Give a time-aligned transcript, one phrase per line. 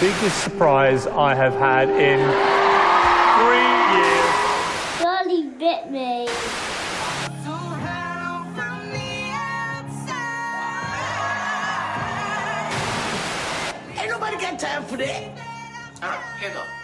[0.00, 2.20] biggest surprise I have had in
[3.42, 4.34] three years.
[5.00, 6.28] Charlie bit me.
[13.98, 15.30] Ain't nobody got time for that.
[16.00, 16.77] All right, hands up.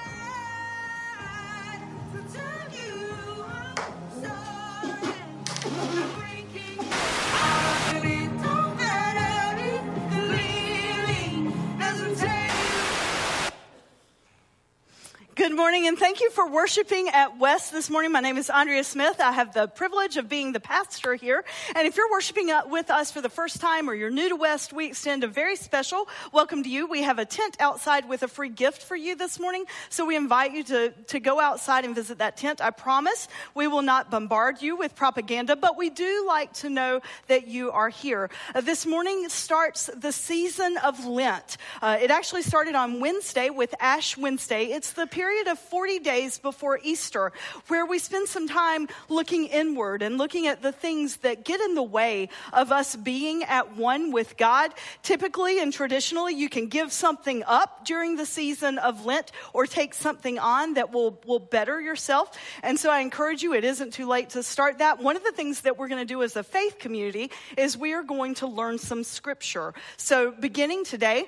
[15.54, 18.10] Good morning, and thank you for worshiping at West this morning.
[18.10, 19.20] My name is Andrea Smith.
[19.20, 21.44] I have the privilege of being the pastor here.
[21.76, 24.34] And if you're worshiping uh, with us for the first time or you're new to
[24.34, 26.88] West, we extend a very special welcome to you.
[26.88, 29.64] We have a tent outside with a free gift for you this morning.
[29.90, 32.60] So we invite you to, to go outside and visit that tent.
[32.60, 37.00] I promise we will not bombard you with propaganda, but we do like to know
[37.28, 38.28] that you are here.
[38.56, 41.58] Uh, this morning starts the season of Lent.
[41.80, 44.64] Uh, it actually started on Wednesday with Ash Wednesday.
[44.64, 47.32] It's the period period of 40 days before Easter
[47.68, 51.74] where we spend some time looking inward and looking at the things that get in
[51.74, 54.72] the way of us being at one with God.
[55.02, 59.92] Typically and traditionally, you can give something up during the season of Lent or take
[59.92, 62.38] something on that will, will better yourself.
[62.62, 65.00] And so I encourage you, it isn't too late to start that.
[65.00, 67.92] One of the things that we're going to do as a faith community is we
[67.92, 69.74] are going to learn some scripture.
[69.98, 71.26] So beginning today,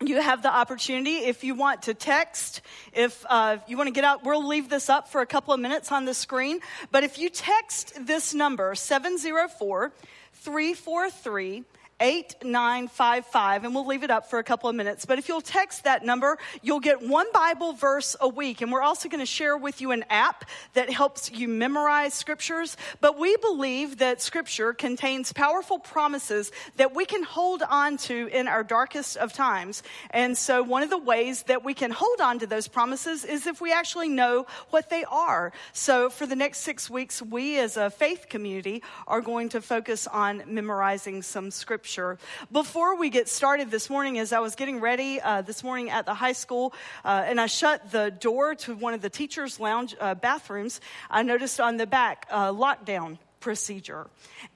[0.00, 2.60] you have the opportunity if you want to text
[2.92, 5.60] if uh, you want to get out we'll leave this up for a couple of
[5.60, 9.92] minutes on the screen but if you text this number 704
[10.32, 11.64] 343
[12.00, 15.04] 8955, and we'll leave it up for a couple of minutes.
[15.04, 18.62] But if you'll text that number, you'll get one Bible verse a week.
[18.62, 22.76] And we're also going to share with you an app that helps you memorize scriptures.
[23.00, 28.48] But we believe that scripture contains powerful promises that we can hold on to in
[28.48, 29.82] our darkest of times.
[30.10, 33.46] And so one of the ways that we can hold on to those promises is
[33.46, 35.52] if we actually know what they are.
[35.72, 40.08] So for the next six weeks, we as a faith community are going to focus
[40.08, 42.18] on memorizing some scripture scripture.
[42.50, 46.06] Before we get started this morning, as I was getting ready uh, this morning at
[46.06, 46.72] the high school,
[47.04, 50.80] uh, and I shut the door to one of the teachers' lounge uh, bathrooms,
[51.10, 54.06] I noticed on the back uh, lockdown procedure.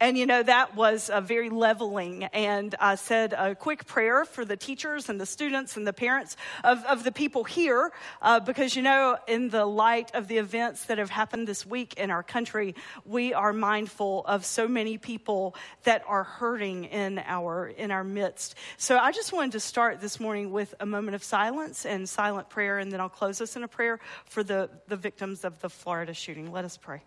[0.00, 2.24] And you know, that was uh, very leveling.
[2.24, 6.38] And I said a quick prayer for the teachers and the students and the parents
[6.64, 10.86] of, of the people here, uh, because you know, in the light of the events
[10.86, 15.54] that have happened this week in our country, we are mindful of so many people
[15.84, 18.54] that are hurting in our, in our midst.
[18.78, 22.48] So I just wanted to start this morning with a moment of silence and silent
[22.48, 25.68] prayer, and then I'll close us in a prayer for the, the victims of the
[25.68, 26.50] Florida shooting.
[26.50, 27.02] Let us pray.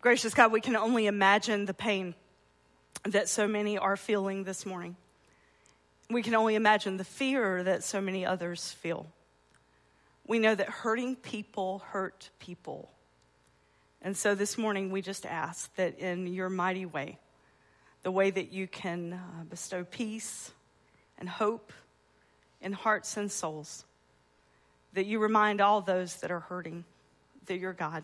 [0.00, 2.14] Gracious God, we can only imagine the pain
[3.04, 4.96] that so many are feeling this morning.
[6.08, 9.06] We can only imagine the fear that so many others feel.
[10.26, 12.90] We know that hurting people hurt people.
[14.00, 17.18] And so this morning, we just ask that in your mighty way,
[18.02, 20.50] the way that you can uh, bestow peace
[21.18, 21.74] and hope
[22.62, 23.84] in hearts and souls,
[24.94, 26.86] that you remind all those that are hurting
[27.44, 28.02] that you're God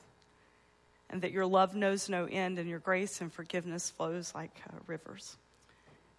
[1.10, 4.76] and that your love knows no end and your grace and forgiveness flows like uh,
[4.86, 5.36] rivers.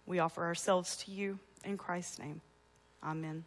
[0.06, 2.40] We offer ourselves to you in Christ's name.
[3.02, 3.44] Amen.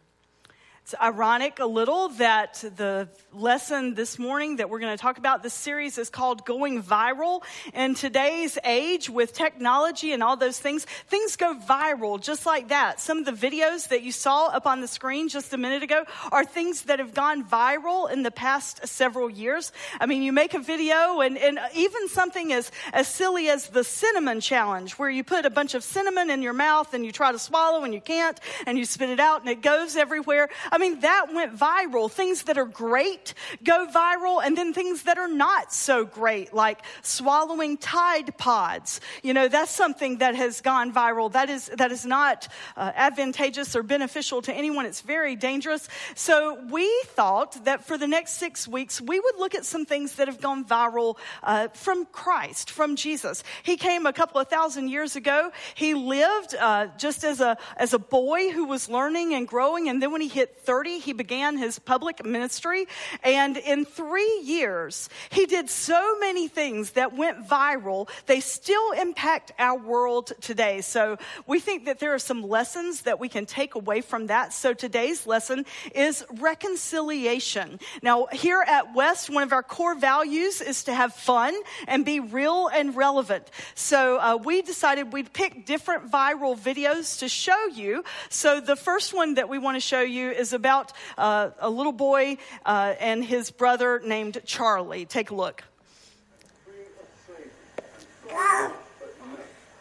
[0.84, 5.40] It's ironic a little that the lesson this morning that we're going to talk about
[5.44, 7.44] this series is called Going Viral.
[7.72, 13.00] In today's age with technology and all those things, things go viral just like that.
[13.00, 16.04] Some of the videos that you saw up on the screen just a minute ago
[16.32, 19.70] are things that have gone viral in the past several years.
[20.00, 23.84] I mean, you make a video and, and even something as, as silly as the
[23.84, 27.30] cinnamon challenge where you put a bunch of cinnamon in your mouth and you try
[27.30, 30.48] to swallow and you can't and you spit it out and it goes everywhere.
[30.72, 32.10] I mean, that went viral.
[32.10, 36.80] Things that are great go viral, and then things that are not so great, like
[37.02, 39.02] swallowing Tide Pods.
[39.22, 41.30] You know, that's something that has gone viral.
[41.30, 44.86] That is, that is not uh, advantageous or beneficial to anyone.
[44.86, 45.90] It's very dangerous.
[46.14, 50.14] So we thought that for the next six weeks, we would look at some things
[50.14, 53.44] that have gone viral uh, from Christ, from Jesus.
[53.62, 55.52] He came a couple of thousand years ago.
[55.74, 60.00] He lived uh, just as a, as a boy who was learning and growing, and
[60.00, 62.86] then when he hit 30, he began his public ministry.
[63.22, 68.08] And in three years, he did so many things that went viral.
[68.26, 70.80] They still impact our world today.
[70.80, 74.52] So we think that there are some lessons that we can take away from that.
[74.52, 75.64] So today's lesson
[75.94, 77.80] is reconciliation.
[78.02, 81.54] Now, here at West, one of our core values is to have fun
[81.86, 83.50] and be real and relevant.
[83.74, 88.04] So uh, we decided we'd pick different viral videos to show you.
[88.28, 91.92] So the first one that we want to show you is about uh, a little
[91.92, 95.04] boy uh, and his brother named Charlie.
[95.06, 95.64] Take a look.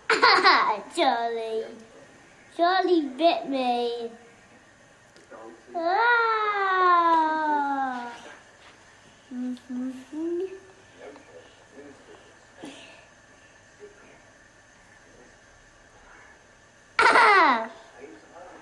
[0.96, 1.64] Charlie.
[2.58, 4.12] Charlie bit me.
[5.76, 6.12] Ah.
[9.34, 10.50] Mhm.
[17.00, 17.70] Ah.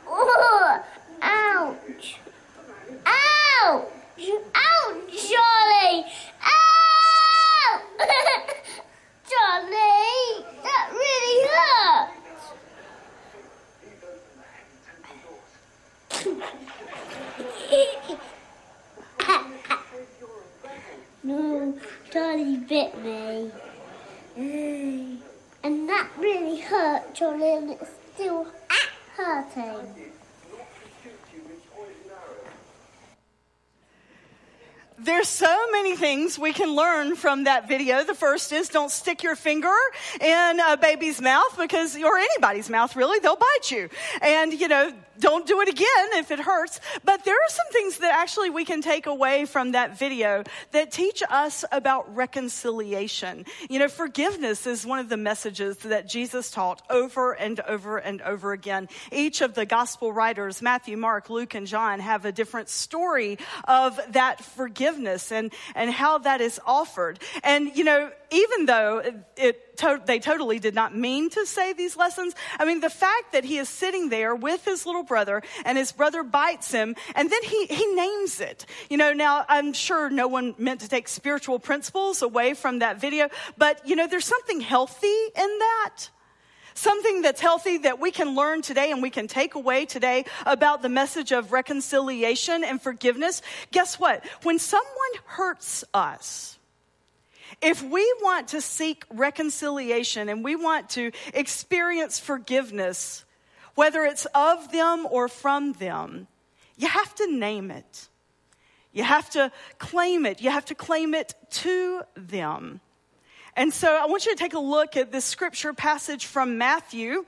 [0.08, 0.82] Oh,
[1.22, 1.89] ouch.
[3.62, 3.84] Ouch.
[4.56, 6.06] Ouch, Charlie.
[6.44, 7.82] Ow!
[9.30, 12.10] Charlie, that really hurt.
[21.24, 21.78] no,
[22.12, 23.52] Charlie bit me.
[25.64, 28.48] And that really hurt, Charlie, and it's still
[29.18, 30.12] hurting.
[35.02, 38.04] There's so many things we can learn from that video.
[38.04, 39.74] The first is don't stick your finger
[40.20, 43.88] in a baby's mouth because, or anybody's mouth really, they'll bite you.
[44.22, 46.82] And, you know, don't do it again if it hurts.
[47.06, 50.92] But there are some things that actually we can take away from that video that
[50.92, 53.46] teach us about reconciliation.
[53.70, 58.22] You know, forgiveness is one of the messages that Jesus taught over and over and
[58.22, 58.90] over again.
[59.14, 63.98] Each of the gospel writers, Matthew, Mark, Luke, and John, have a different story of
[64.10, 67.20] that forgiveness and, and how that is offered.
[67.44, 69.02] And, you know, even though
[69.38, 73.34] it, to, they totally did not mean to say these lessons, I mean, the fact
[73.34, 77.30] that he is sitting there with his little brother and his brother bites him and
[77.30, 78.66] then he, he names it.
[78.90, 83.00] You know, now I'm sure no one meant to take spiritual principles away from that
[83.00, 86.10] video, but you know, there's something healthy in that.
[86.74, 90.82] Something that's healthy that we can learn today and we can take away today about
[90.82, 93.42] the message of reconciliation and forgiveness.
[93.72, 94.26] Guess what?
[94.44, 96.58] When someone hurts us,
[97.62, 103.26] if we want to seek reconciliation and we want to experience forgiveness,
[103.76, 106.28] whether it's of them or from them,
[106.78, 108.08] you have to name it.
[108.94, 110.42] You have to claim it.
[110.42, 112.82] You have to claim it to them.
[113.60, 117.26] And so I want you to take a look at this scripture passage from Matthew.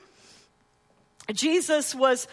[1.34, 2.26] Jesus was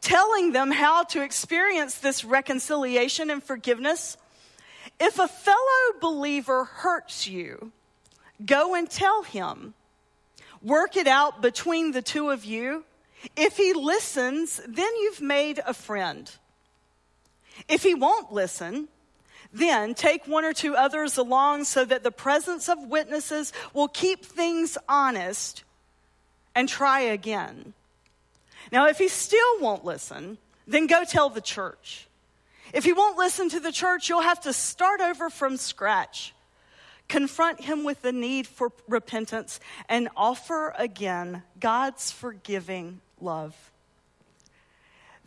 [0.00, 4.16] telling them how to experience this reconciliation and forgiveness.
[4.98, 7.72] If a fellow believer hurts you,
[8.42, 9.74] go and tell him.
[10.62, 12.86] Work it out between the two of you.
[13.36, 16.30] If he listens, then you've made a friend.
[17.68, 18.88] If he won't listen,
[19.52, 24.24] then take one or two others along so that the presence of witnesses will keep
[24.24, 25.64] things honest
[26.54, 27.74] and try again.
[28.70, 32.08] Now, if he still won't listen, then go tell the church.
[32.72, 36.34] If he won't listen to the church, you'll have to start over from scratch.
[37.08, 43.54] Confront him with the need for repentance and offer again God's forgiving love.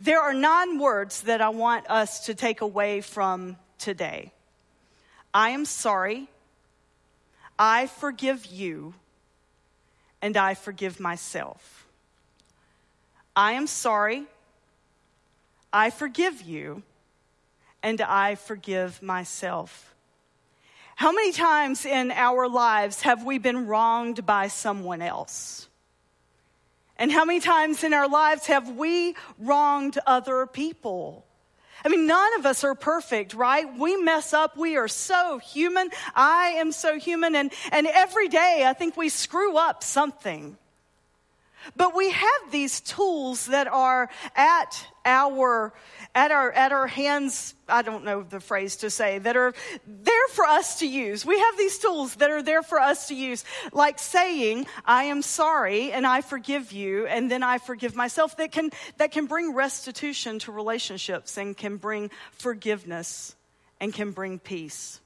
[0.00, 4.32] There are nine words that I want us to take away from today
[5.34, 6.28] I am sorry,
[7.58, 8.94] I forgive you,
[10.22, 11.86] and I forgive myself.
[13.34, 14.24] I am sorry,
[15.72, 16.82] I forgive you
[17.82, 19.94] and I forgive myself.
[20.94, 25.68] How many times in our lives have we been wronged by someone else?
[26.96, 31.25] And how many times in our lives have we wronged other people?
[31.84, 33.66] I mean, none of us are perfect, right?
[33.78, 34.56] We mess up.
[34.56, 35.90] We are so human.
[36.14, 37.36] I am so human.
[37.36, 40.56] And, and every day I think we screw up something.
[41.74, 45.72] But we have these tools that are at our
[46.14, 49.54] at our at our hands i don't know the phrase to say that are
[49.86, 51.24] there for us to use.
[51.24, 55.22] We have these tools that are there for us to use like saying i am
[55.22, 59.54] sorry and i forgive you and then i forgive myself that can that can bring
[59.54, 63.36] restitution to relationships and can bring forgiveness
[63.80, 65.00] and can bring peace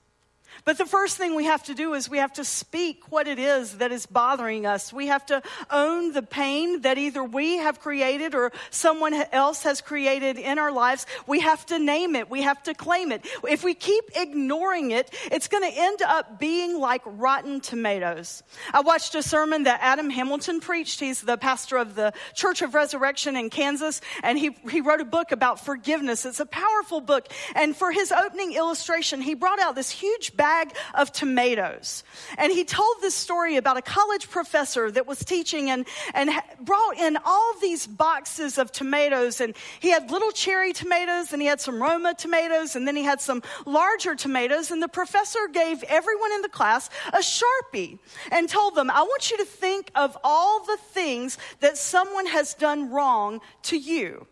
[0.64, 3.38] But the first thing we have to do is we have to speak what it
[3.38, 4.92] is that is bothering us.
[4.92, 9.80] We have to own the pain that either we have created or someone else has
[9.80, 11.06] created in our lives.
[11.26, 12.28] We have to name it.
[12.28, 13.26] We have to claim it.
[13.48, 18.42] If we keep ignoring it, it's going to end up being like rotten tomatoes.
[18.72, 21.00] I watched a sermon that Adam Hamilton preached.
[21.00, 25.04] He's the pastor of the Church of Resurrection in Kansas, and he, he wrote a
[25.04, 26.26] book about forgiveness.
[26.26, 27.28] It's a powerful book.
[27.54, 32.02] And for his opening illustration, he brought out this huge bag bag of tomatoes.
[32.36, 36.30] And he told this story about a college professor that was teaching and, and
[36.60, 39.40] brought in all these boxes of tomatoes.
[39.40, 43.04] And he had little cherry tomatoes and he had some Roma tomatoes and then he
[43.04, 44.70] had some larger tomatoes.
[44.70, 47.98] And the professor gave everyone in the class a Sharpie
[48.32, 52.54] and told them, I want you to think of all the things that someone has
[52.54, 54.26] done wrong to you.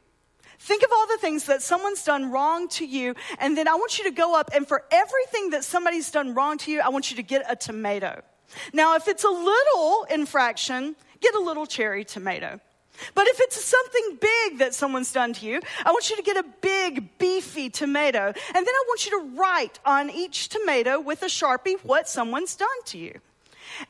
[0.58, 3.98] Think of all the things that someone's done wrong to you, and then I want
[3.98, 7.10] you to go up and for everything that somebody's done wrong to you, I want
[7.10, 8.22] you to get a tomato.
[8.72, 12.60] Now, if it's a little infraction, get a little cherry tomato.
[13.14, 16.36] But if it's something big that someone's done to you, I want you to get
[16.36, 18.26] a big, beefy tomato.
[18.26, 22.56] And then I want you to write on each tomato with a Sharpie what someone's
[22.56, 23.20] done to you.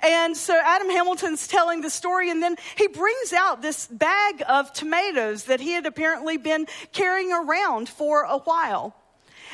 [0.03, 4.73] And so Adam Hamilton's telling the story, and then he brings out this bag of
[4.73, 8.95] tomatoes that he had apparently been carrying around for a while.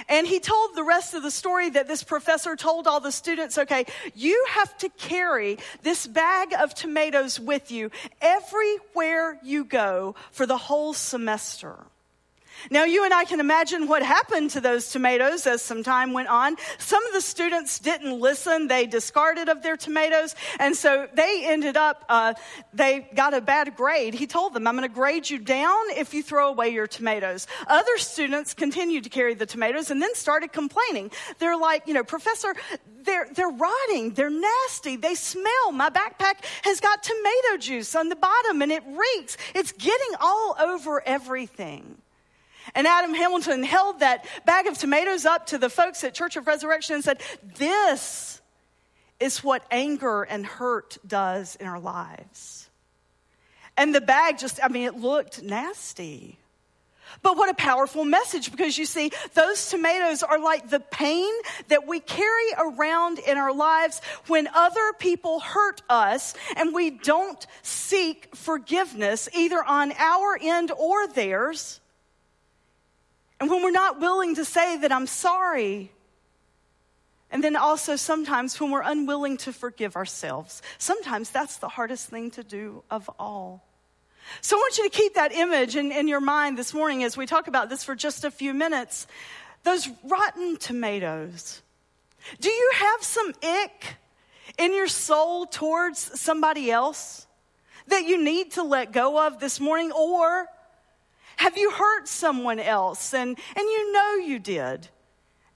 [0.09, 3.59] And he told the rest of the story that this professor told all the students,
[3.59, 10.47] okay, you have to carry this bag of tomatoes with you everywhere you go for
[10.47, 11.76] the whole semester.
[12.71, 16.29] Now, you and I can imagine what happened to those tomatoes as some time went
[16.29, 16.57] on.
[16.79, 18.69] Some of the students didn't listen.
[18.69, 20.35] They discarded of their tomatoes.
[20.59, 22.35] And so they ended up, uh,
[22.73, 24.15] they got a bad grade.
[24.15, 27.47] He told them, I'm going to grade you down if you throw away your tomatoes.
[27.67, 31.11] Other students continued to carry the tomatoes and then started complaining.
[31.39, 32.55] They're like, you know, Professor,
[33.03, 34.15] they're, they're rotting.
[34.15, 34.97] They're nasty.
[34.97, 35.73] They smell.
[35.73, 39.37] My backpack has got tomato juice on the bottom and it reeks.
[39.55, 41.99] It's getting all over everything.
[42.75, 46.47] And Adam Hamilton held that bag of tomatoes up to the folks at Church of
[46.47, 47.21] Resurrection and said,
[47.56, 48.40] This
[49.21, 52.68] is what anger and hurt does in our lives.
[53.76, 56.38] And the bag just, I mean, it looked nasty.
[57.23, 61.30] But what a powerful message because you see, those tomatoes are like the pain
[61.68, 67.47] that we carry around in our lives when other people hurt us and we don't
[67.62, 71.80] seek forgiveness either on our end or theirs.
[73.41, 75.91] And when we're not willing to say that I'm sorry,
[77.31, 82.31] and then also sometimes when we're unwilling to forgive ourselves, sometimes that's the hardest thing
[82.33, 83.64] to do of all.
[84.41, 87.17] So I want you to keep that image in, in your mind this morning as
[87.17, 89.07] we talk about this for just a few minutes.
[89.64, 91.61] Those rotten tomatoes.
[92.41, 93.97] Do you have some ick
[94.59, 97.26] in your soul towards somebody else
[97.88, 99.93] that you need to let go of this morning?
[99.93, 100.47] Or
[101.37, 104.88] have you hurt someone else and, and you know you did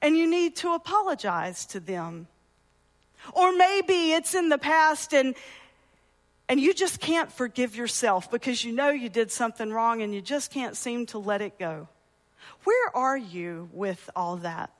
[0.02, 2.26] and you need to apologize to them?
[3.32, 5.34] Or maybe it's in the past and,
[6.48, 10.20] and you just can't forgive yourself because you know you did something wrong and you
[10.20, 11.88] just can't seem to let it go.
[12.64, 14.70] Where are you with all that?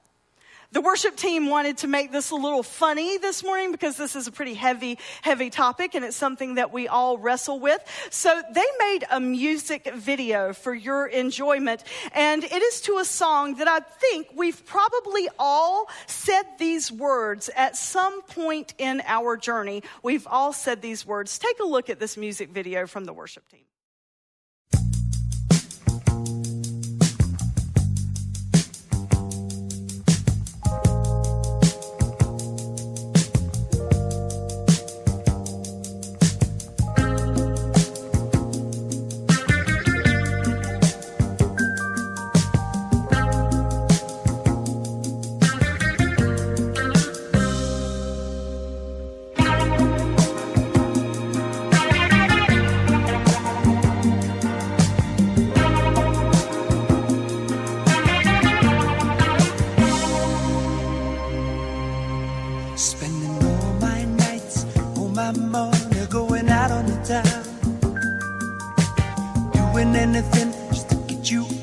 [0.71, 4.27] The worship team wanted to make this a little funny this morning because this is
[4.27, 7.83] a pretty heavy, heavy topic and it's something that we all wrestle with.
[8.11, 13.55] So they made a music video for your enjoyment and it is to a song
[13.55, 19.83] that I think we've probably all said these words at some point in our journey.
[20.03, 21.39] We've all said these words.
[21.39, 23.68] Take a look at this music video from the worship team.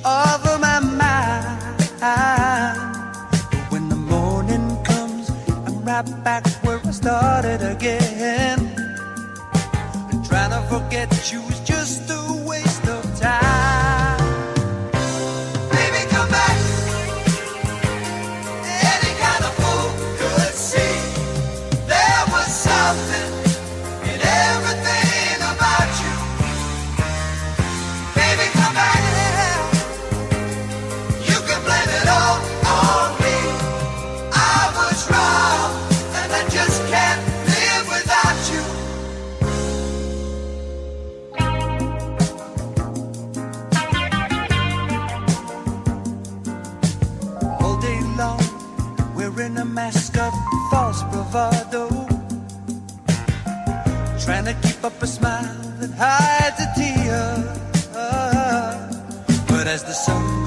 [0.06, 1.78] over my mind.
[2.00, 8.60] But when the morning comes, I'm right back where I started again.
[10.12, 12.25] And trying to forget you is just the
[54.86, 57.26] up a smile that hides a tear.
[59.48, 60.45] But as the sun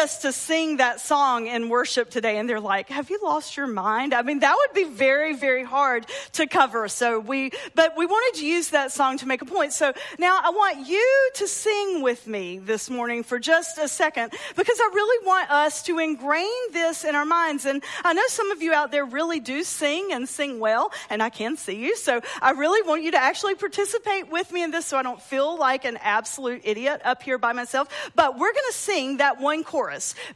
[0.00, 3.66] us to sing that song in worship today, and they're like, Have you lost your
[3.66, 4.14] mind?
[4.14, 6.88] I mean, that would be very, very hard to cover.
[6.88, 9.74] So we, but we wanted to use that song to make a point.
[9.74, 14.32] So now I want you to sing with me this morning for just a second,
[14.56, 17.66] because I really want us to ingrain this in our minds.
[17.66, 21.22] And I know some of you out there really do sing and sing well, and
[21.22, 21.94] I can see you.
[21.96, 25.20] So I really want you to actually participate with me in this so I don't
[25.20, 27.88] feel like an absolute idiot up here by myself.
[28.14, 29.89] But we're going to sing that one chorus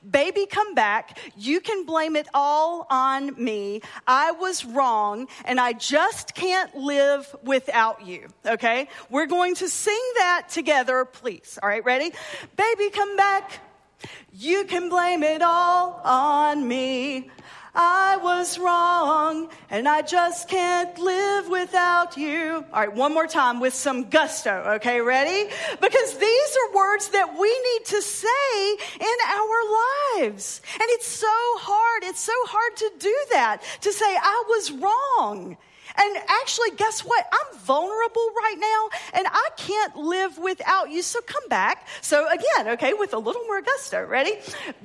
[0.09, 1.19] Baby, come back.
[1.37, 3.83] You can blame it all on me.
[4.07, 8.29] I was wrong, and I just can't live without you.
[8.45, 8.89] Okay?
[9.11, 11.59] We're going to sing that together, please.
[11.63, 12.13] All right, ready?
[12.57, 13.61] Baby, come back.
[14.33, 17.31] You can blame it all on me.
[17.75, 22.65] I was wrong and I just can't live without you.
[22.73, 25.01] All right, one more time with some gusto, okay?
[25.01, 25.51] Ready?
[25.81, 30.61] Because these are words that we need to say in our lives.
[30.73, 32.05] And it's so hard.
[32.05, 35.57] It's so hard to do that, to say, I was wrong.
[35.97, 37.27] And actually, guess what?
[37.33, 41.03] I'm vulnerable right now and I can't live without you.
[41.03, 41.87] So come back.
[42.03, 44.05] So again, okay, with a little more gusto.
[44.05, 44.33] Ready?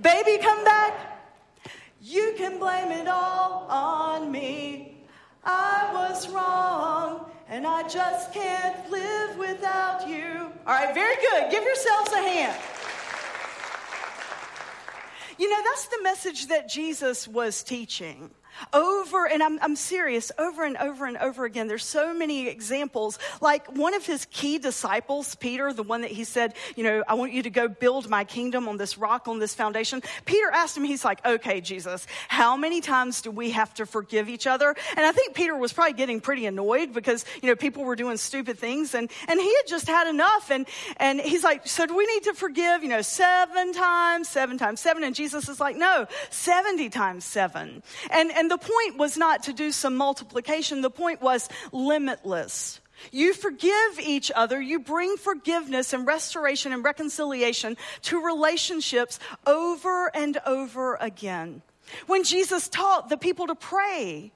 [0.01, 1.18] Baby, come back.
[2.01, 5.03] You can blame it all on me.
[5.43, 10.51] I was wrong and I just can't live without you.
[10.65, 11.51] All right, very good.
[11.51, 12.61] Give yourselves a hand.
[15.37, 18.31] You know, that's the message that Jesus was teaching.
[18.73, 21.67] Over, and I'm, I'm serious, over and over and over again.
[21.67, 23.19] There's so many examples.
[23.41, 27.13] Like one of his key disciples, Peter, the one that he said, you know, I
[27.15, 30.01] want you to go build my kingdom on this rock, on this foundation.
[30.25, 34.29] Peter asked him, he's like, okay, Jesus, how many times do we have to forgive
[34.29, 34.75] each other?
[34.95, 38.17] And I think Peter was probably getting pretty annoyed because, you know, people were doing
[38.17, 40.51] stupid things and, and he had just had enough.
[40.51, 40.67] And,
[40.97, 44.79] and he's like, so do we need to forgive, you know, seven times, seven times
[44.79, 45.03] seven?
[45.03, 47.83] And Jesus is like, no, 70 times seven.
[48.11, 50.81] And, and the point was not to do some multiplication.
[50.81, 52.81] The point was limitless.
[53.11, 54.59] You forgive each other.
[54.59, 61.61] You bring forgiveness and restoration and reconciliation to relationships over and over again.
[62.07, 64.31] When Jesus taught the people to pray,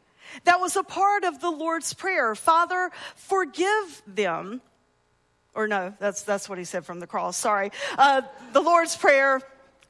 [0.45, 2.35] that was a part of the Lord's Prayer.
[2.35, 4.61] Father, forgive them
[5.55, 7.37] Or no, that's, that's what he said from the cross.
[7.37, 7.71] Sorry.
[7.97, 8.21] Uh,
[8.53, 9.41] the Lord's Prayer.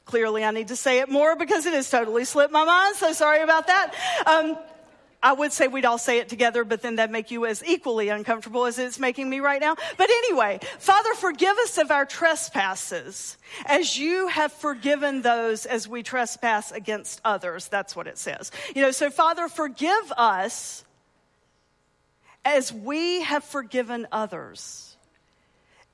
[0.04, 2.96] Clearly, I need to say it more because it has totally slipped my mind.
[2.96, 3.94] So sorry about that.
[4.26, 4.58] Um,
[5.24, 8.10] I would say we'd all say it together, but then that'd make you as equally
[8.10, 9.74] uncomfortable as it's making me right now.
[9.96, 16.02] But anyway, Father, forgive us of our trespasses as you have forgiven those as we
[16.02, 17.68] trespass against others.
[17.68, 18.52] That's what it says.
[18.76, 20.84] You know, so Father, forgive us
[22.44, 24.93] as we have forgiven others.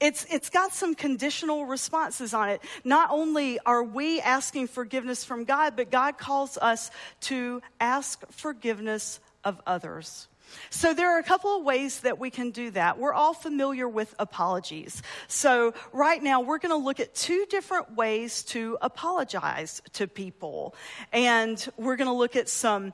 [0.01, 2.63] It's, it's got some conditional responses on it.
[2.85, 6.91] Not only are we asking forgiveness from God, but God calls us
[7.23, 10.27] to ask forgiveness of others.
[10.71, 12.99] So there are a couple of ways that we can do that.
[12.99, 15.03] We're all familiar with apologies.
[15.29, 20.75] So right now we're going to look at two different ways to apologize to people.
[21.13, 22.93] And we're going to look at some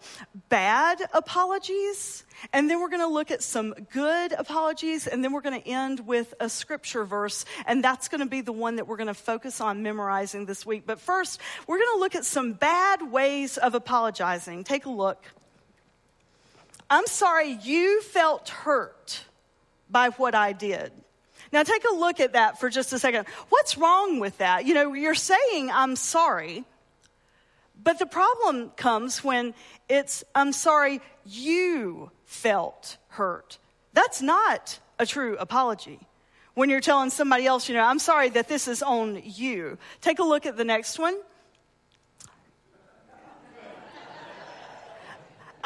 [0.49, 5.41] bad apologies and then we're going to look at some good apologies, and then we're
[5.41, 8.87] going to end with a scripture verse, and that's going to be the one that
[8.87, 10.85] we're going to focus on memorizing this week.
[10.87, 14.65] But first, we're going to look at some bad ways of apologizing.
[14.65, 15.25] Take a look.
[16.89, 19.25] I'm sorry you felt hurt
[19.91, 20.93] by what I did.
[21.53, 23.27] Now, take a look at that for just a second.
[23.49, 24.67] What's wrong with that?
[24.67, 26.65] You know, you're saying, I'm sorry,
[27.83, 29.55] but the problem comes when
[29.89, 33.59] it's, I'm sorry you felt hurt.
[33.93, 36.01] That's not a true apology.
[36.55, 39.79] When you're telling somebody else, you know, I'm sorry that this is on you.
[40.01, 41.17] Take a look at the next one.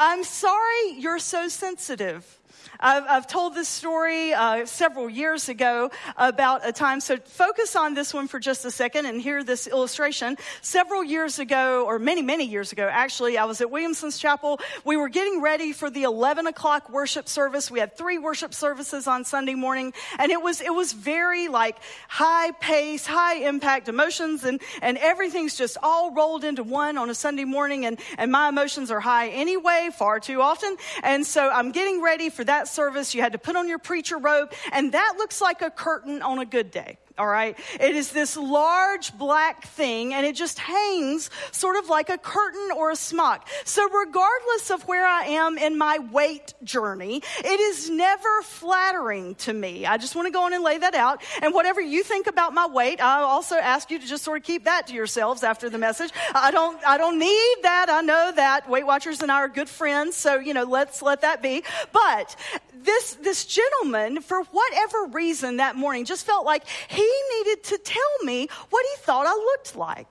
[0.03, 2.39] I'm sorry you're so sensitive.
[2.81, 7.93] I've, I've told this story uh, several years ago about a time, so focus on
[7.93, 10.35] this one for just a second and hear this illustration.
[10.61, 14.59] Several years ago, or many, many years ago, actually, I was at Williamson's Chapel.
[14.83, 17.69] We were getting ready for the 11 o'clock worship service.
[17.69, 21.77] We had three worship services on Sunday morning, and it was, it was very like
[22.07, 27.15] high pace, high impact emotions, and, and everything's just all rolled into one on a
[27.15, 30.75] Sunday morning, and, and my emotions are high anyway, far too often.
[31.03, 33.13] And so I'm getting ready for that service.
[33.13, 36.39] You had to put on your preacher robe, and that looks like a curtain on
[36.39, 36.97] a good day.
[37.21, 37.55] All right.
[37.79, 42.69] It is this large black thing and it just hangs sort of like a curtain
[42.75, 43.47] or a smock.
[43.63, 49.53] So regardless of where I am in my weight journey, it is never flattering to
[49.53, 49.85] me.
[49.85, 51.21] I just want to go on and lay that out.
[51.43, 54.43] And whatever you think about my weight, I also ask you to just sort of
[54.43, 56.09] keep that to yourselves after the message.
[56.33, 57.85] I don't, I don't need that.
[57.87, 60.15] I know that Weight Watchers and I are good friends.
[60.15, 61.63] So, you know, let's let that be.
[61.93, 62.35] But
[62.83, 68.25] this, this gentleman, for whatever reason that morning, just felt like he needed to tell
[68.25, 70.07] me what he thought I looked like.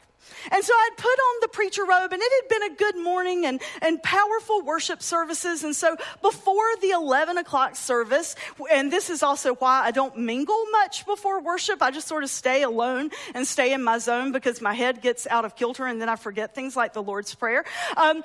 [0.50, 3.46] And so I'd put on the preacher robe, and it had been a good morning
[3.46, 5.64] and, and powerful worship services.
[5.64, 8.36] And so before the 11 o'clock service,
[8.72, 12.30] and this is also why I don't mingle much before worship, I just sort of
[12.30, 16.00] stay alone and stay in my zone because my head gets out of kilter and
[16.00, 17.64] then I forget things like the Lord's Prayer.
[17.96, 18.22] Um,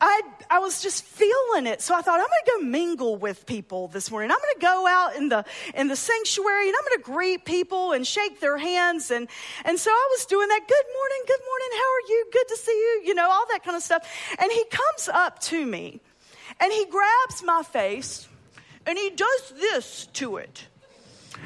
[0.00, 1.80] I, I was just feeling it.
[1.80, 4.30] So I thought, I'm going to go mingle with people this morning.
[4.30, 7.44] I'm going to go out in the, in the sanctuary and I'm going to greet
[7.44, 9.10] people and shake their hands.
[9.10, 9.28] And,
[9.64, 10.60] and so I was doing that.
[10.68, 11.68] Good morning, good morning.
[11.72, 12.26] How are you?
[12.32, 13.02] Good to see you.
[13.06, 14.06] You know, all that kind of stuff.
[14.38, 16.00] And he comes up to me
[16.60, 18.28] and he grabs my face
[18.86, 20.66] and he does this to it.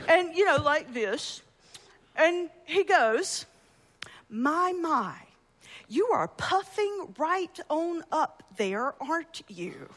[0.08, 1.42] And, you know, like this.
[2.16, 3.46] And he goes,
[4.28, 5.14] My, my.
[5.90, 9.88] You are puffing right on up there, aren't you?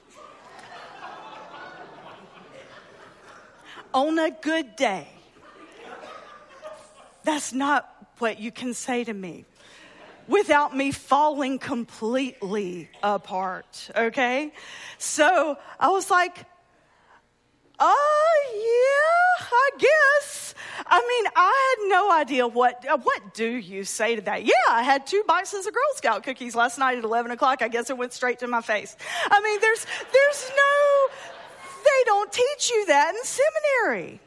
[3.94, 5.08] on a good day.
[7.24, 9.46] That's not what you can say to me
[10.28, 14.52] without me falling completely apart, okay?
[14.98, 16.46] So I was like,
[17.84, 20.56] oh, yeah, I guess.
[20.86, 24.46] I mean, I had no idea what, uh, what do you say to that?
[24.46, 27.62] Yeah, I had two boxes of Girl Scout cookies last night at 11 o'clock.
[27.62, 28.96] I guess it went straight to my face.
[29.30, 31.08] I mean, there's, there's no,
[31.84, 34.20] they don't teach you that in seminary.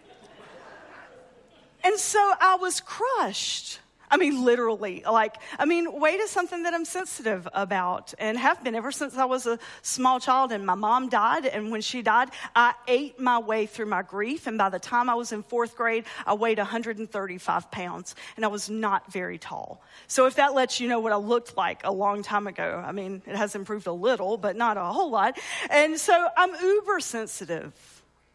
[1.84, 3.80] And so I was crushed.
[4.10, 8.62] I mean, literally, like, I mean, weight is something that I'm sensitive about and have
[8.62, 10.52] been ever since I was a small child.
[10.52, 14.46] And my mom died, and when she died, I ate my way through my grief.
[14.46, 18.48] And by the time I was in fourth grade, I weighed 135 pounds, and I
[18.48, 19.82] was not very tall.
[20.06, 22.92] So if that lets you know what I looked like a long time ago, I
[22.92, 25.38] mean, it has improved a little, but not a whole lot.
[25.70, 27.72] And so I'm uber sensitive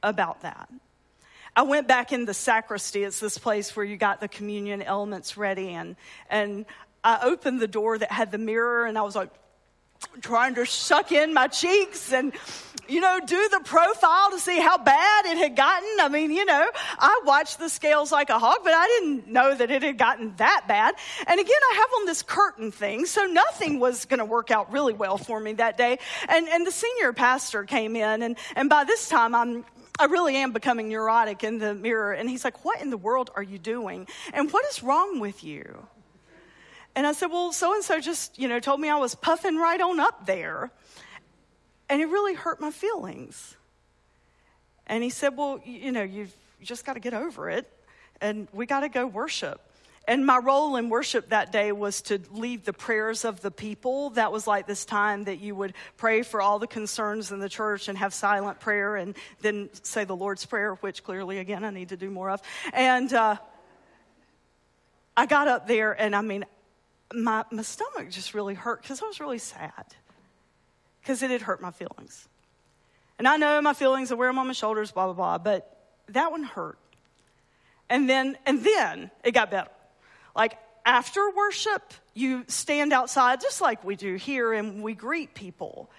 [0.04, 0.70] about that.
[1.56, 3.04] I went back in the sacristy.
[3.04, 5.70] It's this place where you got the communion elements ready.
[5.70, 5.96] And,
[6.30, 6.66] and
[7.04, 9.32] I opened the door that had the mirror and I was like,
[10.22, 12.34] trying to suck in my cheeks and,
[12.88, 15.90] you know, do the profile to see how bad it had gotten.
[16.00, 19.54] I mean, you know, I watched the scales like a hog, but I didn't know
[19.54, 20.96] that it had gotten that bad.
[21.28, 24.72] And again, I have on this curtain thing, so nothing was going to work out
[24.72, 26.00] really well for me that day.
[26.28, 29.66] And, and the senior pastor came in, and, and by this time, I'm,
[30.00, 32.14] I really am becoming neurotic in the mirror.
[32.14, 34.08] And he's like, What in the world are you doing?
[34.34, 35.88] And what is wrong with you?
[36.96, 39.58] And I said, Well, so and so just, you know, told me I was puffing
[39.58, 40.72] right on up there.
[41.90, 43.56] And it really hurt my feelings.
[44.88, 47.72] And he said, Well, you know, you've just got to get over it.
[48.20, 49.62] And we got to go worship.
[50.08, 54.10] And my role in worship that day was to lead the prayers of the people.
[54.12, 57.50] That was like this time that you would pray for all the concerns in the
[57.50, 61.70] church and have silent prayer and then say the Lord's Prayer, which clearly, again, I
[61.70, 62.42] need to do more of.
[62.74, 63.38] And uh,
[65.16, 66.46] I got up there, and I mean,
[67.14, 69.86] my, my stomach just really hurt because I was really sad
[71.02, 72.28] because it had hurt my feelings.
[73.20, 75.78] And I know my feelings, I wear them on my shoulders, blah, blah, blah, but
[76.10, 76.80] that one hurt.
[77.88, 79.70] And then, and then it got better.
[80.36, 85.90] Like after worship, you stand outside just like we do here and we greet people.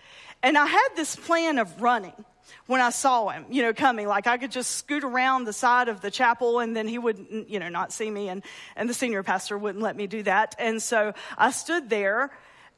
[0.43, 2.25] And I had this plan of running
[2.67, 4.09] when I saw him, you know, coming.
[4.09, 7.49] Like I could just scoot around the side of the chapel and then he wouldn't,
[7.49, 8.43] you know, not see me and,
[8.75, 10.57] and the senior pastor wouldn't let me do that.
[10.59, 12.31] And so I stood there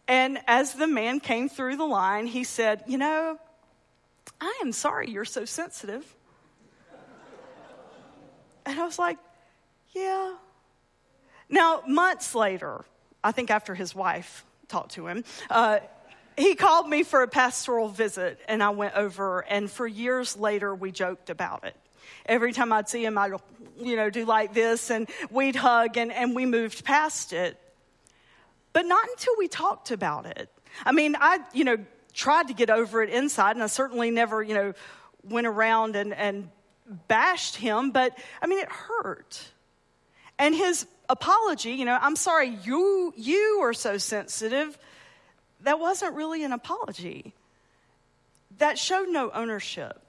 [0.06, 3.38] and as the man came through the line, he said, you know,
[4.40, 6.04] I am sorry you're so sensitive.
[8.66, 9.18] And I was like,
[9.94, 10.34] yeah.
[11.48, 12.85] Now, months later,
[13.22, 15.78] I think after his wife talked to him, uh,
[16.37, 19.40] he called me for a pastoral visit, and I went over.
[19.40, 21.76] And for years later, we joked about it.
[22.26, 23.33] Every time I'd see him, I'd,
[23.78, 27.59] you know, do like this, and we'd hug, and, and we moved past it.
[28.72, 30.48] But not until we talked about it.
[30.85, 31.76] I mean, I, you know,
[32.12, 34.72] tried to get over it inside, and I certainly never, you know,
[35.22, 36.50] went around and, and
[37.09, 39.40] bashed him, but I mean, it hurt.
[40.38, 44.78] And his apology, you know, I'm sorry you you are so sensitive.
[45.62, 47.34] That wasn't really an apology.
[48.58, 50.00] That showed no ownership.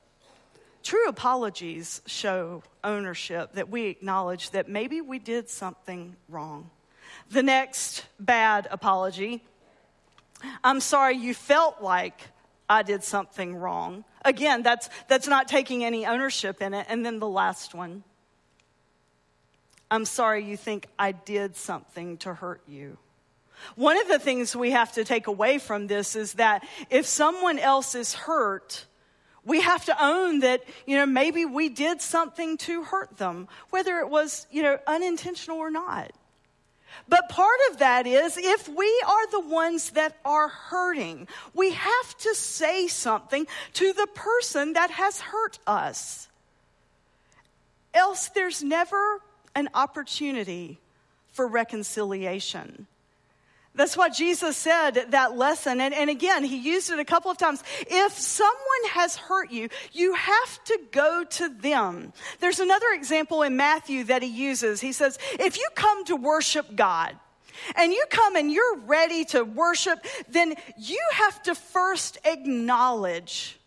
[0.84, 6.70] True apologies show ownership that we acknowledge that maybe we did something wrong.
[7.30, 9.42] The next bad apology
[10.64, 12.20] I'm sorry you felt like
[12.70, 14.04] I did something wrong.
[14.24, 16.88] Again, that's, that's not taking any ownership in it.
[16.90, 18.04] And then the last one
[19.90, 22.98] I'm sorry you think I did something to hurt you.
[23.76, 27.60] One of the things we have to take away from this is that if someone
[27.60, 28.86] else is hurt,
[29.46, 34.00] we have to own that, you know, maybe we did something to hurt them, whether
[34.00, 36.12] it was, you know, unintentional or not.
[37.08, 42.18] But part of that is if we are the ones that are hurting, we have
[42.20, 46.28] to say something to the person that has hurt us.
[47.94, 49.22] Else, there's never
[49.56, 50.80] an opportunity
[51.32, 52.88] for reconciliation.
[53.74, 55.82] That's what Jesus said, that lesson.
[55.82, 57.62] And, and, again, he used it a couple of times.
[57.82, 58.56] If someone
[58.92, 62.14] has hurt you, you have to go to them.
[62.40, 64.80] There's another example in Matthew that he uses.
[64.80, 67.18] He says, if you come to worship God,
[67.76, 73.58] and you come and you're ready to worship, then you have to first acknowledge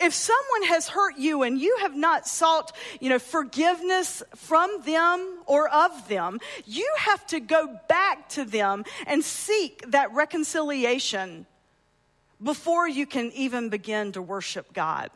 [0.00, 5.38] if someone has hurt you and you have not sought, you know, forgiveness from them
[5.46, 11.46] or of them, you have to go back to them and seek that reconciliation
[12.42, 15.10] before you can even begin to worship God.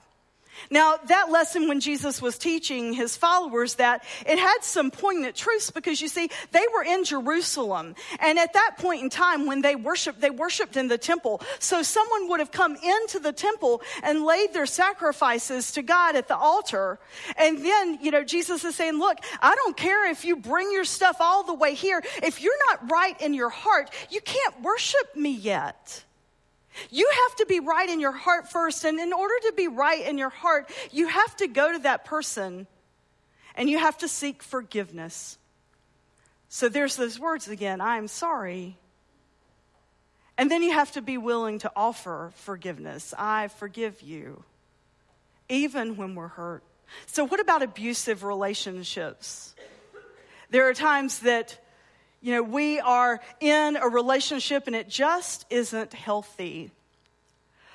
[0.71, 5.71] Now, that lesson when Jesus was teaching his followers that it had some poignant truths
[5.71, 7.95] because you see, they were in Jerusalem.
[8.21, 11.41] And at that point in time, when they worshiped, they worshiped in the temple.
[11.59, 16.29] So someone would have come into the temple and laid their sacrifices to God at
[16.29, 16.99] the altar.
[17.37, 20.85] And then, you know, Jesus is saying, look, I don't care if you bring your
[20.85, 22.03] stuff all the way here.
[22.23, 26.05] If you're not right in your heart, you can't worship me yet.
[26.91, 28.85] You have to be right in your heart first.
[28.85, 32.05] And in order to be right in your heart, you have to go to that
[32.05, 32.67] person
[33.55, 35.39] and you have to seek forgiveness.
[36.49, 38.79] So there's those words again I'm sorry.
[40.39, 43.13] And then you have to be willing to offer forgiveness.
[43.19, 44.45] I forgive you,
[45.49, 46.65] even when we're hurt.
[47.07, 49.55] So, what about abusive relationships?
[50.51, 51.62] There are times that
[52.23, 56.71] you know, we are in a relationship and it just isn't healthy.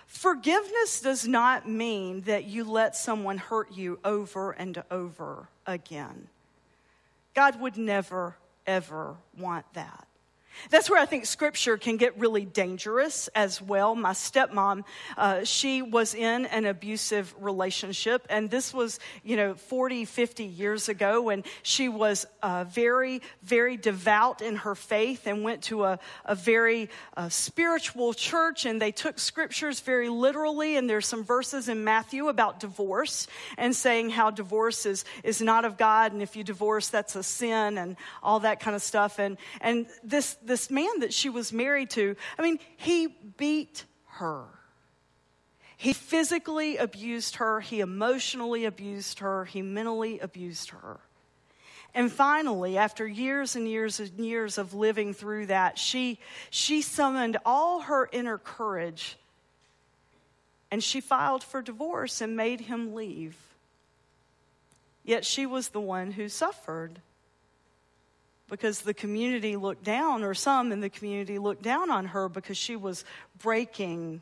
[0.08, 6.30] Forgiveness does not mean that you let someone hurt you over and over again.
[7.36, 10.08] God would never, ever want that.
[10.70, 13.96] That's where I think scripture can get really dangerous as well.
[13.96, 14.84] My stepmom,
[15.18, 20.90] uh, she was in an abusive relationship, and this was, you know, 40, 50 years
[20.90, 26.00] ago, and she was uh, very, very devout in her faith and went to a,
[26.26, 31.70] a very uh, spiritual church, and they took scriptures very literally, and there's some verses
[31.70, 36.36] in Matthew about divorce and saying how divorce is, is not of God, and if
[36.36, 39.20] you divorce, that's a sin, and all that kind of stuff.
[39.20, 43.08] And, and this, this man that she was married to, I mean, he
[43.38, 44.46] beat her.
[45.76, 51.00] He physically abused her, he emotionally abused her, he mentally abused her.
[51.94, 57.38] And finally, after years and years and years of living through that, she, she summoned
[57.46, 59.18] all her inner courage
[60.70, 63.38] and she filed for divorce and made him leave.
[65.04, 67.02] Yet she was the one who suffered
[68.50, 72.58] because the community looked down, or some in the community looked down on her because
[72.58, 73.04] she was
[73.40, 74.22] breaking,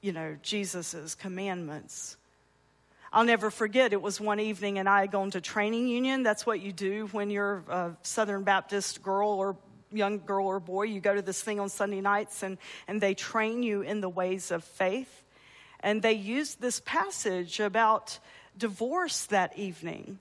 [0.00, 2.16] you know, Jesus' commandments.
[3.12, 6.22] I'll never forget, it was one evening and I had gone to training union.
[6.22, 9.56] That's what you do when you're a Southern Baptist girl or
[9.92, 10.82] young girl or boy.
[10.82, 14.08] You go to this thing on Sunday nights and, and they train you in the
[14.08, 15.24] ways of faith.
[15.80, 18.18] And they used this passage about
[18.58, 20.18] divorce that evening.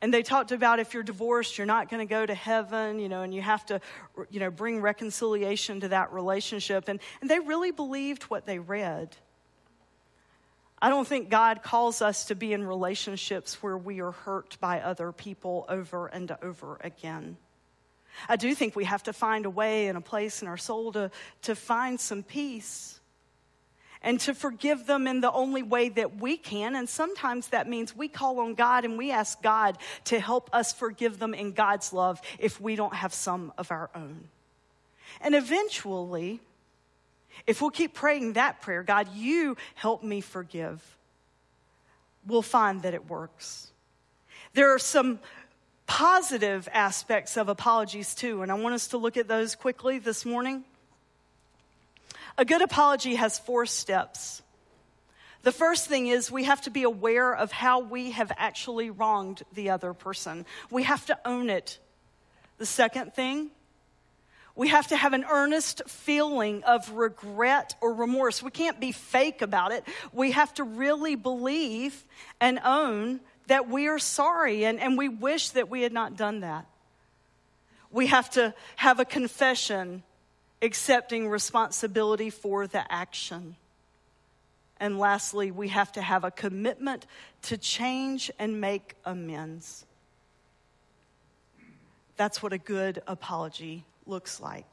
[0.00, 3.08] And they talked about if you're divorced, you're not going to go to heaven, you
[3.08, 3.80] know, and you have to,
[4.30, 6.88] you know, bring reconciliation to that relationship.
[6.88, 9.16] And, and they really believed what they read.
[10.80, 14.80] I don't think God calls us to be in relationships where we are hurt by
[14.80, 17.36] other people over and over again.
[18.28, 20.92] I do think we have to find a way and a place in our soul
[20.92, 21.10] to,
[21.42, 22.97] to find some peace
[24.02, 26.76] and to forgive them in the only way that we can.
[26.76, 30.72] And sometimes that means we call on God and we ask God to help us
[30.72, 34.28] forgive them in God's love if we don't have some of our own.
[35.20, 36.40] And eventually,
[37.46, 40.96] if we'll keep praying that prayer, God, you help me forgive,
[42.26, 43.72] we'll find that it works.
[44.54, 45.18] There are some
[45.86, 50.24] positive aspects of apologies too, and I want us to look at those quickly this
[50.24, 50.64] morning.
[52.38, 54.42] A good apology has four steps.
[55.42, 59.42] The first thing is we have to be aware of how we have actually wronged
[59.52, 60.46] the other person.
[60.70, 61.80] We have to own it.
[62.58, 63.50] The second thing,
[64.54, 68.40] we have to have an earnest feeling of regret or remorse.
[68.40, 69.84] We can't be fake about it.
[70.12, 72.04] We have to really believe
[72.40, 76.40] and own that we are sorry and, and we wish that we had not done
[76.40, 76.66] that.
[77.90, 80.04] We have to have a confession
[80.62, 83.56] accepting responsibility for the action.
[84.80, 87.06] And lastly, we have to have a commitment
[87.42, 89.84] to change and make amends.
[92.16, 94.66] That's what a good apology looks like.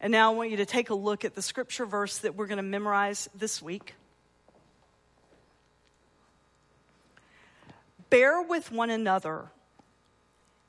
[0.00, 2.48] And now I want you to take a look at the scripture verse that we're
[2.48, 3.94] going to memorize this week.
[8.10, 9.46] Bear with one another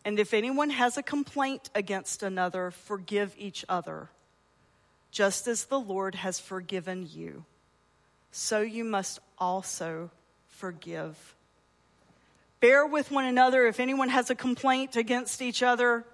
[0.05, 4.09] and if anyone has a complaint against another, forgive each other,
[5.11, 7.45] just as the Lord has forgiven you.
[8.31, 10.09] So you must also
[10.47, 11.35] forgive.
[12.59, 13.67] Bear with one another.
[13.67, 16.05] If anyone has a complaint against each other,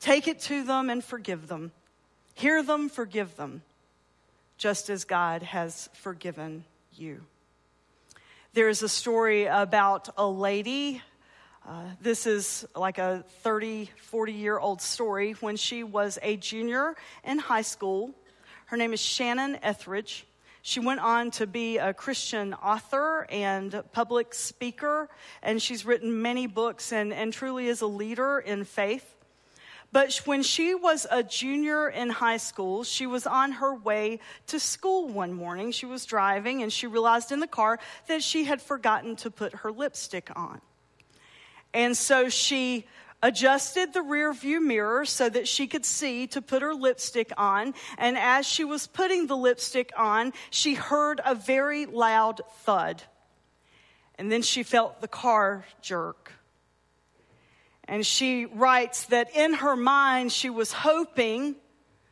[0.00, 1.72] take it to them and forgive them.
[2.34, 3.62] Hear them, forgive them,
[4.58, 7.22] just as God has forgiven you.
[8.54, 11.02] There is a story about a lady
[11.68, 15.32] uh, this is like a 30, 40 year old story.
[15.32, 18.14] When she was a junior in high school,
[18.66, 20.26] her name is Shannon Ethridge.
[20.62, 25.10] She went on to be a Christian author and public speaker,
[25.42, 29.14] and she's written many books and, and truly is a leader in faith.
[29.92, 34.58] But when she was a junior in high school, she was on her way to
[34.58, 35.72] school one morning.
[35.72, 39.54] She was driving and she realized in the car that she had forgotten to put
[39.56, 40.62] her lipstick on.
[41.74, 42.86] And so she
[43.22, 47.74] adjusted the rear view mirror so that she could see to put her lipstick on.
[47.98, 53.02] And as she was putting the lipstick on, she heard a very loud thud.
[54.16, 56.32] And then she felt the car jerk.
[57.84, 61.56] And she writes that in her mind, she was hoping,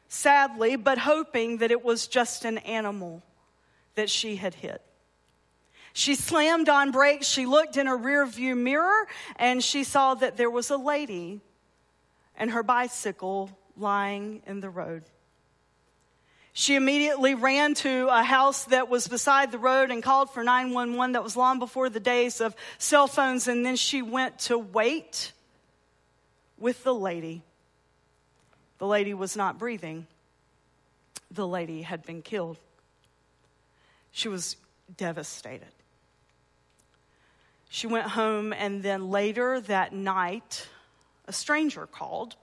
[0.09, 3.23] sadly, but hoping that it was just an animal
[3.95, 4.86] that she had hit.
[5.97, 7.27] She slammed on brakes.
[7.27, 11.41] She looked in her rearview mirror and she saw that there was a lady
[12.37, 15.05] and her bicycle lying in the road.
[16.53, 21.13] She immediately ran to a house that was beside the road and called for 911.
[21.13, 23.49] That was long before the days of cell phones.
[23.49, 25.33] And then she went to wait
[26.59, 27.43] with the lady
[28.77, 30.07] The lady was not breathing.
[31.31, 32.59] The lady had been killed.
[34.13, 34.57] She was
[34.95, 35.73] devastated.
[37.69, 40.69] She went home, and then later that night,
[41.27, 42.37] a stranger called.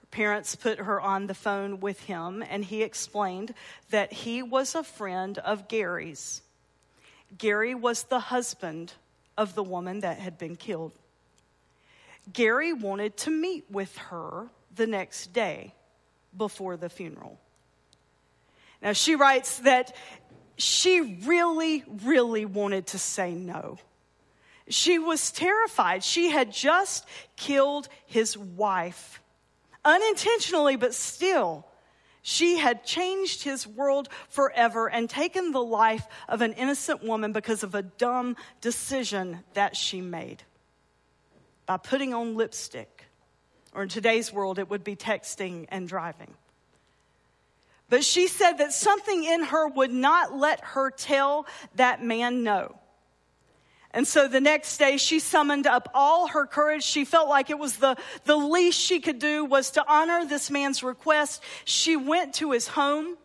[0.00, 3.54] Her parents put her on the phone with him, and he explained
[3.90, 6.42] that he was a friend of Gary's.
[7.36, 8.94] Gary was the husband
[9.36, 10.92] of the woman that had been killed.
[12.32, 15.74] Gary wanted to meet with her the next day
[16.36, 17.38] before the funeral.
[18.82, 19.94] Now, she writes that
[20.58, 23.78] she really, really wanted to say no.
[24.68, 26.04] She was terrified.
[26.04, 27.06] She had just
[27.36, 29.22] killed his wife,
[29.84, 31.64] unintentionally, but still.
[32.22, 37.62] She had changed his world forever and taken the life of an innocent woman because
[37.62, 40.42] of a dumb decision that she made
[41.64, 43.04] by putting on lipstick.
[43.72, 46.34] Or in today's world, it would be texting and driving.
[47.90, 52.78] But she said that something in her would not let her tell that man no.
[53.92, 56.84] And so the next day she summoned up all her courage.
[56.84, 60.50] She felt like it was the, the least she could do was to honor this
[60.50, 61.42] man's request.
[61.64, 63.16] She went to his home.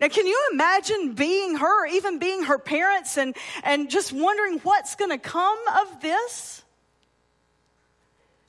[0.00, 4.96] Now, can you imagine being her, even being her parents, and, and just wondering what's
[4.96, 6.63] going to come of this?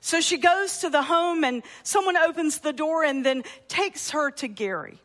[0.06, 4.30] So she goes to the home, and someone opens the door and then takes her
[4.30, 5.00] to Gary.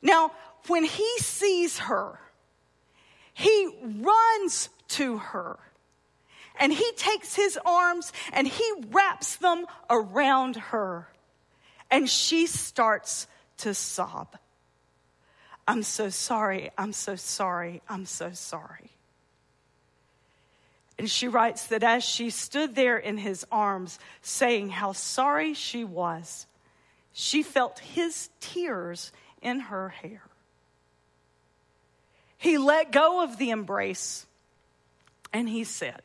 [0.00, 0.30] Now,
[0.68, 2.20] when he sees her,
[3.34, 5.58] he runs to her
[6.60, 11.08] and he takes his arms and he wraps them around her.
[11.90, 13.26] And she starts
[13.56, 14.36] to sob.
[15.66, 18.91] I'm so sorry, I'm so sorry, I'm so sorry.
[21.02, 25.82] And she writes that as she stood there in his arms, saying how sorry she
[25.82, 26.46] was,
[27.12, 30.22] she felt his tears in her hair.
[32.38, 34.28] He let go of the embrace
[35.32, 36.02] and he said,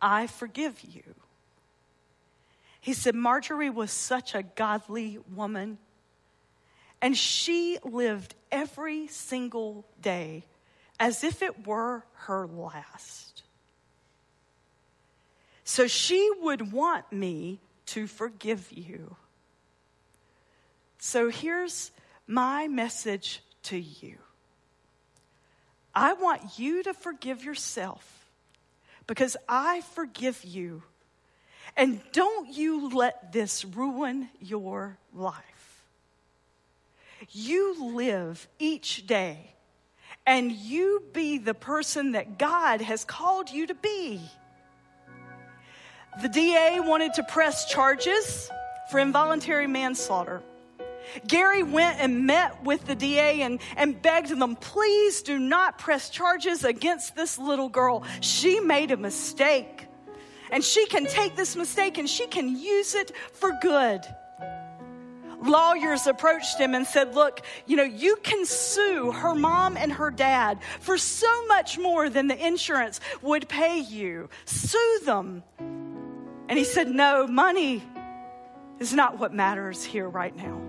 [0.00, 1.16] I forgive you.
[2.80, 5.78] He said, Marjorie was such a godly woman,
[7.00, 10.44] and she lived every single day
[11.00, 13.31] as if it were her last.
[15.64, 19.16] So she would want me to forgive you.
[20.98, 21.90] So here's
[22.26, 24.18] my message to you
[25.94, 28.30] I want you to forgive yourself
[29.06, 30.82] because I forgive you.
[31.76, 35.84] And don't you let this ruin your life.
[37.30, 39.54] You live each day
[40.26, 44.20] and you be the person that God has called you to be.
[46.20, 48.50] The DA wanted to press charges
[48.90, 50.42] for involuntary manslaughter.
[51.26, 56.10] Gary went and met with the DA and, and begged them, please do not press
[56.10, 58.04] charges against this little girl.
[58.20, 59.86] She made a mistake.
[60.50, 64.06] And she can take this mistake and she can use it for good.
[65.42, 70.10] Lawyers approached him and said, Look, you know, you can sue her mom and her
[70.10, 74.28] dad for so much more than the insurance would pay you.
[74.44, 75.42] Sue them.
[76.52, 77.82] And he said, No, money
[78.78, 80.60] is not what matters here right now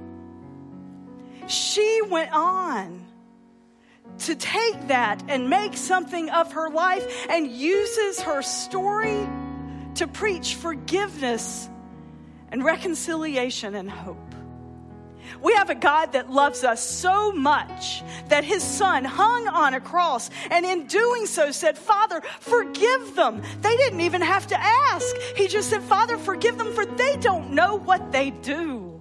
[1.47, 3.05] she went on
[4.19, 9.27] to take that and make something of her life and uses her story
[9.95, 11.69] to preach forgiveness
[12.51, 14.32] and reconciliation and hope.
[15.41, 19.81] We have a God that loves us so much that his son hung on a
[19.81, 23.41] cross and in doing so said, Father, forgive them.
[23.61, 25.15] They didn't even have to ask.
[25.35, 28.93] He just said, Father, forgive them for they don't know what they do.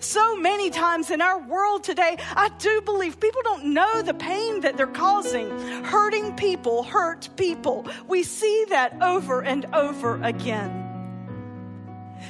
[0.00, 4.60] So many times in our world today, I do believe people don't know the pain
[4.60, 5.50] that they're causing.
[5.84, 7.86] Hurting people hurt people.
[8.06, 10.82] We see that over and over again.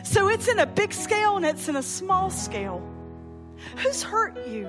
[0.04, 2.82] So it's in a big scale and it's in a small scale.
[3.78, 4.66] Who's hurt you?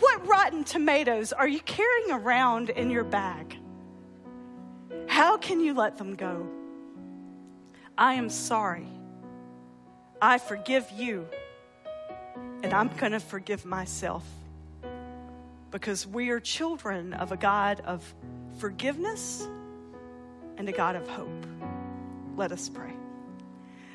[0.00, 3.56] What rotten tomatoes are you carrying around in your bag?
[5.08, 6.46] How can you let them go?
[7.96, 8.86] I am sorry.
[10.22, 11.26] I forgive you.
[12.62, 14.24] And I'm going to forgive myself
[15.70, 18.02] because we are children of a God of
[18.58, 19.46] forgiveness
[20.56, 21.46] and a God of hope.
[22.36, 22.92] Let us pray.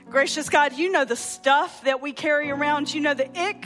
[0.09, 2.93] Gracious God, you know the stuff that we carry around.
[2.93, 3.65] You know the ick.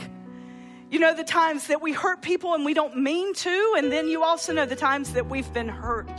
[0.90, 3.74] You know the times that we hurt people and we don't mean to.
[3.76, 6.10] And then you also know the times that we've been hurt.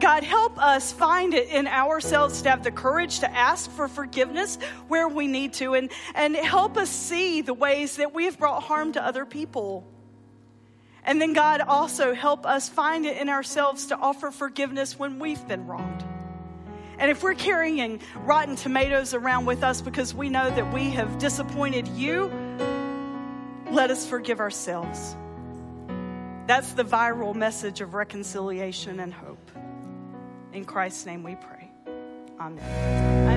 [0.00, 4.56] God, help us find it in ourselves to have the courage to ask for forgiveness
[4.88, 8.62] where we need to, and, and help us see the ways that we have brought
[8.62, 9.86] harm to other people.
[11.04, 15.46] And then, God, also help us find it in ourselves to offer forgiveness when we've
[15.46, 16.04] been wronged.
[16.98, 21.18] And if we're carrying rotten tomatoes around with us because we know that we have
[21.18, 22.30] disappointed you,
[23.72, 25.16] let us forgive ourselves.
[26.46, 29.50] That's the viral message of reconciliation and hope.
[30.52, 31.70] In Christ's name we pray.
[32.38, 33.31] Amen.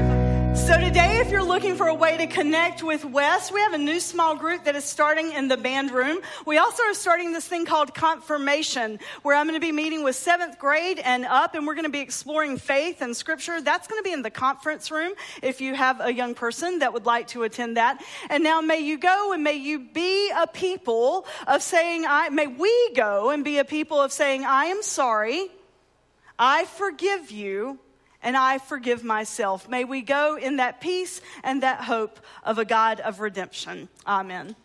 [0.56, 3.78] So, today, if you're looking for a way to connect with Wes, we have a
[3.78, 6.20] new small group that is starting in the band room.
[6.46, 10.16] We also are starting this thing called Confirmation, where I'm going to be meeting with
[10.16, 13.62] seventh grade and up, and we're going to be exploring faith and scripture.
[13.62, 15.12] That's going to be in the conference room
[15.44, 18.02] if you have a young person that would like to attend that.
[18.30, 22.48] And now, may you go and may you be a people of saying, I, may
[22.48, 25.50] we go and be a people of saying, I am sorry,
[26.40, 27.80] I forgive you
[28.26, 29.70] and I forgive myself.
[29.70, 33.88] May we go in that peace and that hope of a God of redemption.
[34.06, 34.56] Amen.